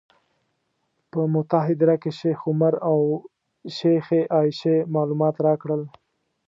[1.11, 2.99] په موته هدیره کې شیخ عمر او
[3.77, 5.81] شیخې عایشې معلومات راکړل.